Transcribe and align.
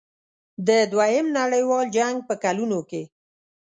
د 0.67 0.69
دوهم 0.91 1.27
نړیوال 1.39 1.85
جنګ 1.97 2.15
په 2.27 2.33
کلونو 2.43 2.79
کې. 2.89 3.03